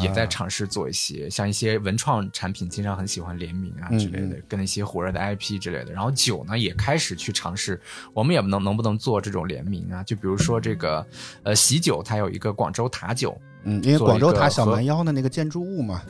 [0.02, 5.92] 也在尝试做一些，像一些文创产品，经常很喜欢联名啊之类的，跟一些火热的 IP 之类的。
[5.92, 7.80] 然后酒呢，也开始去尝试，
[8.14, 10.04] 我们也能能不能做这种联名啊？
[10.04, 11.06] 就比如说这个，
[11.44, 16.02] 呃，喜酒它有一个广州塔酒，嗯，因为广州塔小蛮腰的那个建筑物嘛。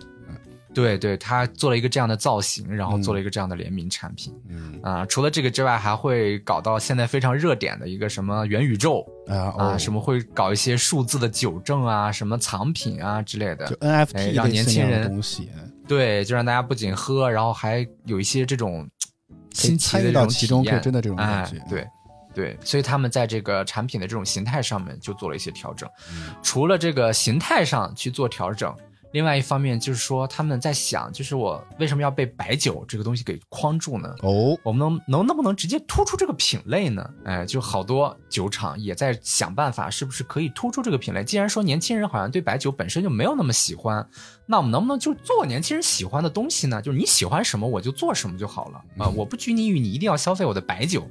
[0.77, 4.31] 对对，他做了一个这样的造型，然后做了一个这样的联名产品。
[4.47, 15.49] 嗯啊，除了这个之外，还会搞到现在非常热点的一个什么元宇宙啊啊，什么会搞一些数字的酒证啊，什么藏品啊之类的，就 NFT 让年轻人东西。
[15.87, 18.87] 对，就让大家不仅喝，然后还有一些这种
[19.53, 21.59] 新奇的这种体验，真的这种感觉。
[21.67, 21.87] 对
[22.35, 25.89] 对，所以他们在这个产品的这种形态上面就做了一些调整。
[26.43, 28.71] 除了这个形态上去做调整。
[29.13, 34.13] 另外一方面就是说，他们在想，就是我为什么要被白酒这个东西给框住呢？
[34.21, 37.09] 哦，我们能能能不能直接突出这个品类呢？
[37.23, 41.23] 哎，就好多酒厂也在想办法，是不是可以突出这个品类？
[41.23, 44.07] 既然说年轻人好像对白酒本身就没有那么喜欢，
[44.45, 46.81] 那我们能不能就做年轻人喜欢的东西呢？
[46.81, 49.07] 就是你喜欢什么，我就做什么就好了啊！
[49.15, 51.07] 我不拘泥于你一定要消费我的白酒，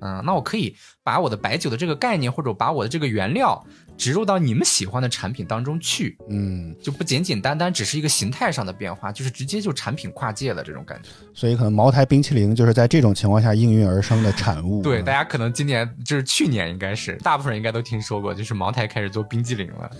[0.00, 3.66] 嗯，那我可以把我的白酒的这个概念，或者把我的这个原料。
[3.96, 11.08] 植入到你们喜欢的产品当中去，嗯，就不简简单单只是一个形态上的变化，就是直接就产品跨界了这种感觉。
[11.34, 14.82] 所以可能茅台冰淇淋就是在这种情况下应运而生的产物。
[14.82, 19.90] 对，大家可能今年就是去年应该是大部分人应该都听说过，就是茅台开始做冰激凌了。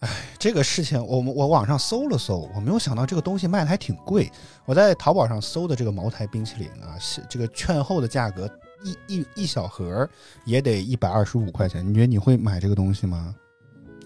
[0.00, 4.30] 哎，这个事情我我网上搜了搜，我没有想到这个东西卖的还挺贵。
[4.66, 8.46] 我在淘宝上搜的这个茅台冰淇淋啊，是这个券后的价格。
[8.86, 10.08] 一一一小盒
[10.44, 13.34] 也得一百二十五块钱，你觉得你会买这个东西吗？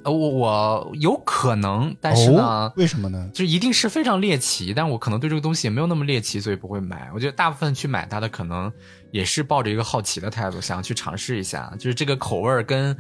[0.03, 3.29] 呃，我我有可能，但是呢，为什么呢？
[3.35, 7.11] 就一定是非常猎奇，但我可能对这个东西也没有那么猎奇，所以不会买。
[7.15, 8.73] 我觉得大部分去买它的可能
[9.11, 12.97] 也是抱着一个好奇的态度，想要去尝试一下，就是这个口味跟。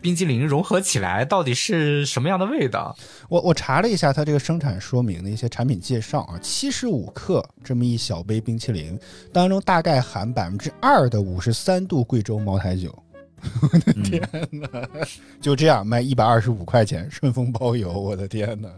[0.00, 2.96] 冰激凌融合起来到底是什么样的味道？
[3.28, 8.98] 我我查了一下它这个生产说明的一些产品介绍啊，七十五克这么一小杯冰淇淋
[9.32, 12.96] 当中大概含百分之二的五十三度贵州茅台酒。
[13.60, 14.68] 我 的天哪！
[15.40, 17.92] 就这样卖一百二十五块钱，顺丰包邮。
[17.92, 18.68] 我的天哪！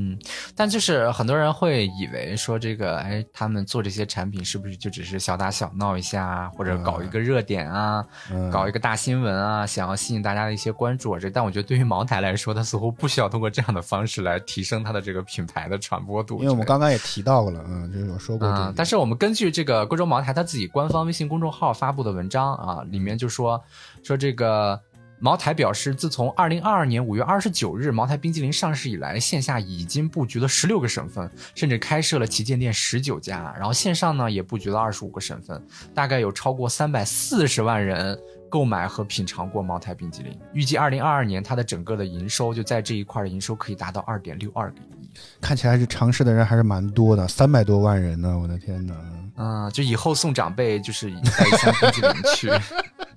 [0.00, 0.16] 嗯，
[0.54, 8.06] 但就是很多人会以为说这个，哎，他们做这些产品是不是就只是小打小闹一下，或者搞一个热点啊，
[8.52, 11.18] 搞一个大新闻啊，想要吸引大家的一些关注啊？
[11.18, 16.38] 这，但我觉得对于茅台来说，它似乎不需要通过这样的方式来提升它的这个品牌的传播度。
[16.38, 18.46] 因为我们刚刚也提到了，嗯，就是有说过。
[18.46, 23.60] 嗯，但是我们根据这个贵州茅台它自己官方微信公众号发布的文章啊，里面就说
[24.04, 24.80] 说这个。
[25.20, 33.52] 茅台表示，自从二零二二年五月二十九日茅台冰激凌上市以来，线下已经布局了十六个省份，甚至开设了旗舰店十九家。
[33.56, 35.60] 然后线上呢，也布局了二十五个省份，
[35.92, 38.16] 大概有超过三百四十万人
[38.48, 40.38] 购买和品尝过茅台冰激凌。
[40.52, 45.10] 预计二零二二年，它的整个的营收就在这一块的营收可以达到二点六二个亿。
[45.40, 48.38] 看起来是尝试的人还是蛮多的，三百多万人呢！
[48.38, 48.94] 我的天哪！
[49.36, 52.50] 嗯，就以后送长辈就是带一箱冰激凌去。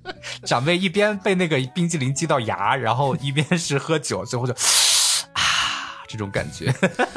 [0.46, 4.54] 长辈一边被那个冰激凌击到牙，然后一边是喝酒，最后就
[5.34, 5.88] 啊。
[6.08, 6.70] 这种感觉，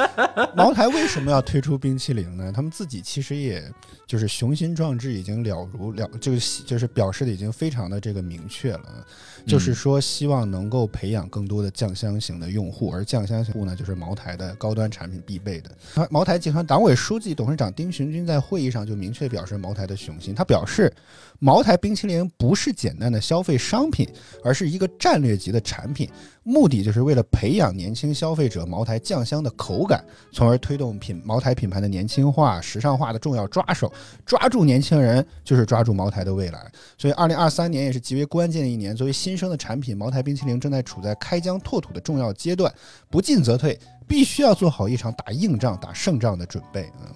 [0.54, 2.52] 茅台为什么要推出冰淇淋呢？
[2.52, 3.60] 他们自己其实也
[4.06, 9.06] 就是雄心壮志，已经了如了，这个就是表示的已经非常的这个明确了，
[9.46, 16.06] 就是说希望能够培养更多的酱香型的用户，而酱香型户呢，就是茅台的高端产品必备的。
[16.10, 20.92] 茅台集团党委书记、董事长丁雄军在会议上就明确表示茅台的雄心，他表示，
[21.38, 24.08] 茅台冰淇淋不是简单的消费商品，
[24.44, 26.08] 而是一个战略级的产品。
[26.46, 33.90] 目的就是为了培养年轻消费者茅台酱香的口感，从而推动品茅台品牌的年轻化、时尚化的重要抓手。
[34.24, 36.70] 抓住年轻人，就是抓住茅台的未来。
[36.98, 38.94] 所以，二零二三年也是极为关键的一年。
[38.94, 42.72] 作为新生的产品，茅台冰淇淋正在处在开疆拓土的重要阶段，
[43.11, 46.90] 不进则退，必须要做好一场打硬仗、打胜仗的准备。
[47.00, 47.14] 嗯。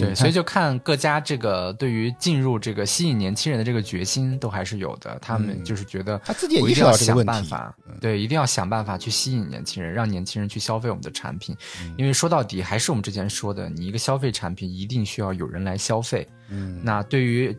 [0.00, 5.18] 对，所以就看各家这个对于进入这个吸引年轻人的这个决心都还是有的。
[5.20, 7.54] 他们就是觉得他自己也意识到这个问题，
[8.00, 11.56] 对，一定要想办法去吸引年轻人，让年轻人去消费我们的产品。
[11.96, 16.26] 因为说到底还是我们之前说的，你一个消费产品一定需要有人来消费。
[16.50, 17.56] 嗯，那对于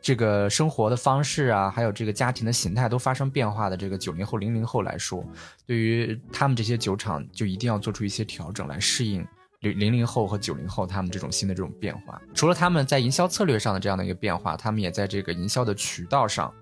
[0.00, 5.24] 这个生活的方式啊，还有这个家庭的形态都发生变化的这个九零后、零零后来说，
[5.66, 9.26] 对于他们这些酒厂就一定要做出一些调整来适应。
[9.60, 16.52] 零零零后和九零后，他们这种新的这种变化，除了他们在营销策略上的这样的一个变化，他们也在这个营销的渠道上，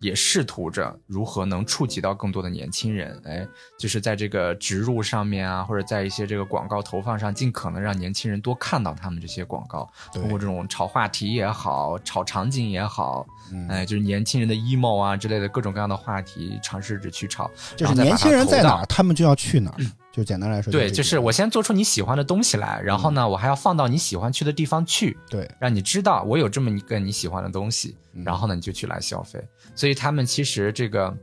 [0.00, 3.20] 也试图着如何能触及到更多的年轻人。
[3.26, 3.46] 哎，
[3.78, 13.26] 就是在这个植入上面啊，或者在一些这个广告投放上，尽可能让年轻人多看到他们这些广告，通过这种炒话题也好，炒场景也好，
[13.68, 19.74] 哎，就是年轻人的 emo 啊之类的各种各样的话题，尝试着去炒，就是年轻人在哪，他们就要去哪。
[20.16, 29.38] 就简单来说，对，就是我先做出你喜欢的东西来，然后呢，我还要放到你喜欢去的地方去，对，让你知道我有这么一个你喜欢的东西，然后呢，你就去来消费。
[29.74, 31.14] 所以他们其实这个，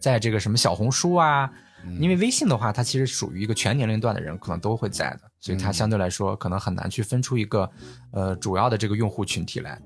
[0.00, 1.48] 在这个什么小红书啊，
[2.00, 7.70] 因为微信的话，它其实属于一个全年龄段的人可能都会在的，所以它相对来说可能很难去分出一个
[8.10, 9.80] 呃主要的这个用户群体来。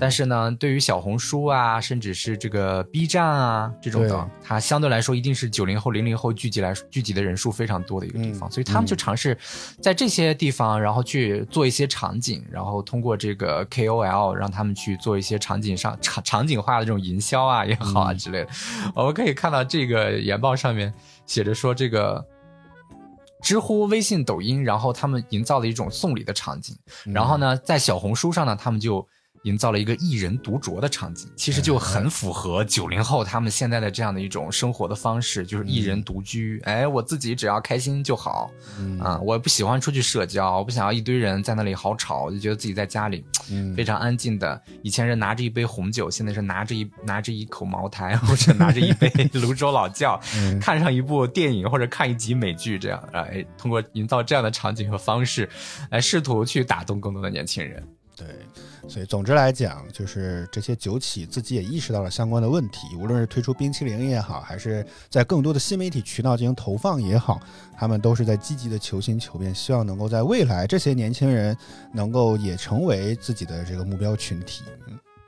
[0.00, 9.36] 但是呢，对于小红书啊，甚至是这个 B 站啊这种的，它相对来说一定是九零后、零零后聚集来聚集的人数非常多的一个地方，所以他们就尝试
[9.80, 18.50] 在这些地方，然后去做一些场景，然后通过这个 KOL 让他们去做一些场景上场场景化的这种营销啊也好啊之类的。
[18.94, 20.92] 我们可以看到这个研报上面
[21.26, 22.24] 写着说，这个
[23.42, 29.06] 知乎、微信、抖音，然后他们营造了一种送礼的场景，然后呢，在小红书上呢，他们就。
[29.44, 36.60] 营造了一个一人独酌的场景，其实就很符合九零后他们现在的这样的一种生活的方式，就是一人独居。
[36.64, 38.50] 哎，我自己只要开心就好，
[39.00, 43.24] 啊，我不喜欢出去社交，我不想要一堆人在那里好吵，我就觉得自己在家里
[43.76, 44.60] 非常安静的。
[44.82, 50.18] 以前是拿着一杯红酒，现在是拿着一拿着一口茅台， 或者拿着一杯 泸州老窖，
[50.60, 55.48] 看上一部电影或者看一集美剧，这样哎，通过营造这样的场景和方式，
[55.90, 57.86] 来试图去打动更多的年轻人。
[58.16, 58.26] 对。
[58.88, 67.40] 所以，总之来讲，就是这些酒企自己也意识到了相关的问题，无论是推出冰淇淋也好，还是在更多的新媒体渠道进行投放也好，
[67.76, 71.56] 他们都是在积极的求新求变，希望能够在未来这些年轻人
[71.92, 74.64] 能够也成为自己的这个目标群体。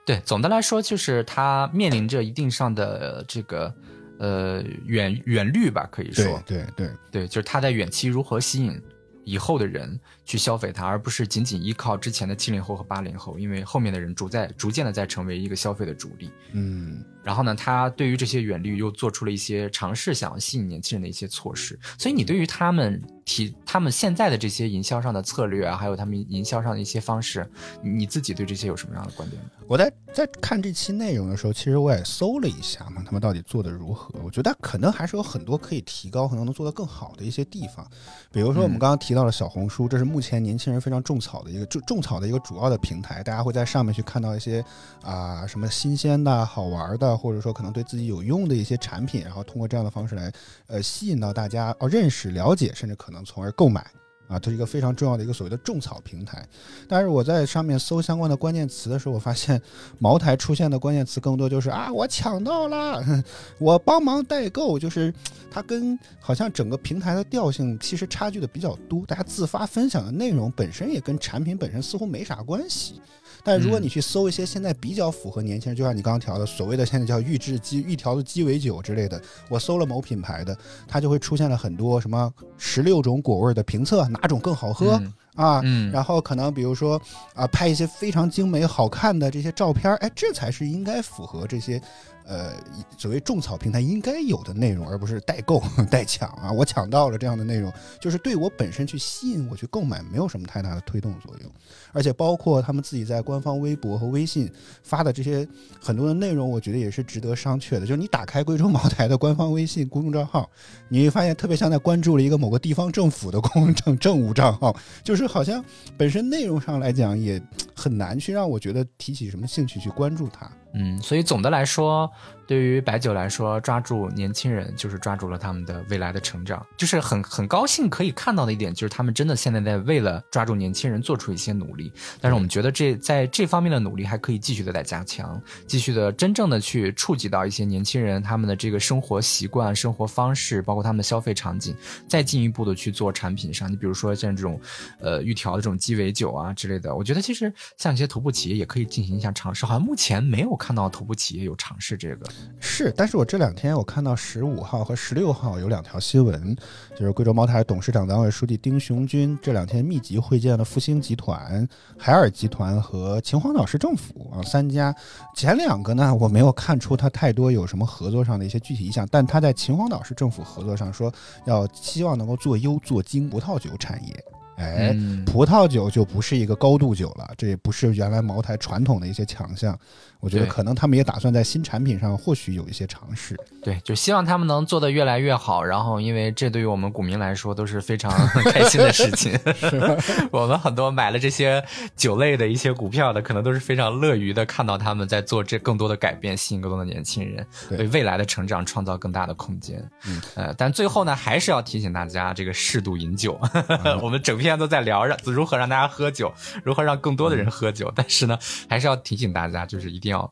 [0.04, 3.74] 对，总的来说，就是它面临着一定上的这个
[4.18, 8.80] 呃远远虑吧，可以说，对对对，就是他在远期如何吸引。
[9.26, 16.30] 以后的人去消费它，而不是仅仅依靠之前的七零后和八零后，因为后面的人逐在逐渐的在成为一个消费的主力。
[16.52, 21.78] 嗯，然后呢，他对于这些远虑又做出了一些尝试，想要吸引年轻人的一些措施。
[21.98, 23.02] 所以你对于他们。
[23.28, 27.44] 提他们现在的这些营销上的策略啊，还有他们营销上的一些方式，
[27.82, 29.42] 你自己对这些有什么样的观点？
[29.66, 34.16] 我在在看这期内容的时候，其实我也搜了一下嘛，他们到底做的如何？
[34.22, 37.84] 我觉得可能还是有很多可以提高，可能能做得更好的一些地方。
[38.30, 44.64] 比如说我们刚刚提到了小红书，这是目前年轻人非常种草的一个就种草的一个主要的平台，大家会在上面去看到一些
[45.02, 50.32] 啊什么新鲜的好玩的，或者说可能对自己有用的一些产品，然后通过这样的方式来
[50.68, 53.16] 呃吸引到大家哦认识了解，甚至可能。
[53.24, 53.84] 从而购买
[54.28, 56.44] 啊，它是一个非常重要的一个所谓的种草平台。
[56.88, 59.60] 但是我在上面搜相关的关键词的时候，我发现
[59.98, 63.02] 茅台出现的关键词更多就是啊，我抢到了，
[63.58, 65.12] 我帮忙代购，就是
[65.50, 69.04] 它跟好像整个平台的调性其实差距的比较多。
[69.06, 73.00] 大家自发分享的内容本身也跟产品本身似乎没啥关系。
[73.46, 85.00] 但如果你去搜一些现在比较符合年轻人，就像你刚刚调的所谓的现在叫预制鸡、预调的鸡尾酒之类的，我搜了某品牌的，它就会出现了很多什么十六种果味的评测，哪种更好喝
[85.36, 85.92] 啊，嗯。
[85.92, 87.00] 然后可能比如说
[87.34, 91.80] 啊，拍一些非常精美好看的这些照片儿，哎，这才是应该符合这些
[92.24, 92.52] 呃
[92.98, 101.50] 所谓种草平台应该有的内容，而不是代购 代抢啊，我抢到了这样的内容，就是对我本身去吸引我去购买没有什么太大的推动作用，
[101.96, 105.48] 而且包括他们自己在官方微博和微信发的这些
[105.80, 107.80] 很多的内容，我觉得也是值得商榷的。
[107.80, 110.46] 就是你打开贵州茅台的官方微信公众账号，
[110.90, 115.64] 你会发现特别像在关注了一个某个地方政府的公政政务账号，就是好像
[115.96, 117.40] 本身内容上来讲也
[117.74, 120.46] 很难去让我觉得提起什么兴趣去关注它。
[120.74, 122.10] 嗯，所以总的来说，
[122.46, 131.92] 对于白酒来说，抓住年轻人就是抓住了他们的未来的成长，就是很很高兴可以看到的一点，就是他们真的现在在为了抓住年轻人做出一些努力。
[132.20, 141.74] 但是我们觉得这在这方面的努力还可以继续的在加强，继续的真正的去触及到一些年轻人他们的这个生活习惯、生活方式，包括他们的消费场景，
[142.08, 143.70] 再进一步的去做产品上。
[143.70, 144.60] 你比如说像这种
[145.00, 152.26] 呃预调的这种鸡尾酒啊之类的，我觉得其实像一些头部企业也可以进行一下尝试，好像目前没有看到头部企业有尝试这个。
[152.58, 156.56] 是，但是我这两天我看到十五号和十六号有两条新闻，
[156.98, 164.94] 就是贵州茅台董事长、党委书记丁雄军这两天密集会见了复兴集团、海尔集团和秦皇岛市政府啊三家。
[165.34, 171.12] 前两个呢，我没有看出他太多有什么合作上的一些具体意向，但他在秦皇岛市政府合作上说，
[171.44, 174.24] 要希望能够做优做精葡萄酒产业。
[174.56, 179.78] 哎，嗯葡萄酒就不是一个高度酒了，这也不是原来茅台传统的一些强项。
[180.18, 183.38] 我觉得可能他们也打算在新产品上或许有一些尝试。
[183.62, 185.62] 对，就希望他们能做得越来越好。
[185.62, 188.10] 然后，因为这对于我们股民来说都是非常
[188.50, 189.38] 开心的事情。
[190.32, 191.62] 我们很多买了这些
[191.94, 199.78] 酒类的一些股票的，可能都是非常乐于的看到他们在做这更多的改变，吸引更多的年轻人，对为未来的成长创造更大的空间。
[200.08, 203.38] 嗯，呃，但最后呢，还是要提醒大家，这个适度饮酒。
[204.02, 206.30] 我们整篇都在聊让如何让大家喝酒，
[206.62, 208.38] 如何让更多的人喝酒，但是呢，
[208.68, 210.30] 还是要提醒大家，就是一定要。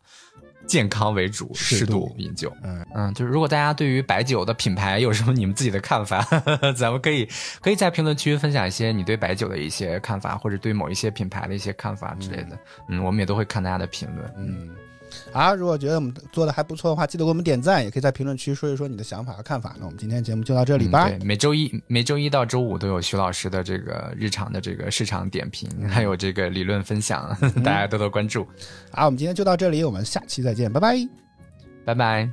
[0.67, 2.51] 健康为主，适度饮酒。
[2.63, 6.27] 嗯嗯，就是如果大家对于白酒的品牌有什么你们自己的看法，
[6.75, 7.29] 咱们可以
[7.61, 12.59] 可以在评论区分享一些你对白酒的一些看法，或者对某一些品牌的一些看法之类的。
[12.89, 14.35] 嗯，我们也都会看大家的评论。
[14.39, 14.71] 嗯，
[15.33, 19.75] 好，如果觉得我们做的还不错的话，记得给我们点赞，也可以在评论区说一说你的想法和看法。
[19.79, 21.09] 那我们今天节目就到这里吧。
[21.09, 28.47] 嗯对，每周一每周一到周五都有徐老师的这个日常的这个市场点评，还有这个理论分享， 大家多多关注。
[28.91, 30.97] 好，我们今天就到这里，我们下期再见，拜拜。
[31.85, 32.31] 拜拜。